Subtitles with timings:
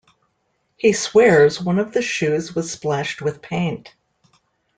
[0.77, 3.93] He swears one of the shoes was splashed with paint.